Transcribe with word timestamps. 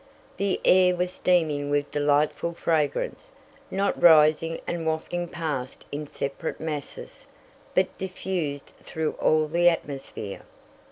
The 0.37 0.59
air 0.65 0.95
was 0.95 1.11
steaming 1.11 1.69
with 1.69 1.91
delightful 1.91 2.55
fragrance, 2.55 3.31
not 3.69 4.01
rising 4.01 4.59
and 4.65 4.87
wafting 4.87 5.27
past 5.27 5.85
in 5.91 6.07
separate 6.07 6.59
masses, 6.59 7.27
but 7.75 7.95
diffused 7.99 8.73
through 8.83 9.11
all 9.21 9.47
the 9.47 9.69
atmosphere. 9.69 10.41